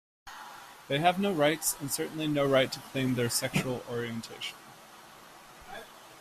They 0.87 0.97
have 0.97 1.19
no 1.19 1.31
rights 1.31 1.75
and 1.79 1.91
certainly 1.91 2.27
no 2.27 2.43
right 2.43 2.71
to 2.71 2.79
claim 2.79 3.13
their 3.13 3.29
sexual 3.29 3.85
orientation. 3.87 4.57